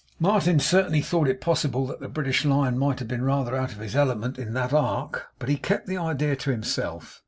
[0.19, 3.77] Martin certainly thought it possible that the British Lion might have been rather out of
[3.77, 7.19] his element in that Ark; but he kept the idea to himself.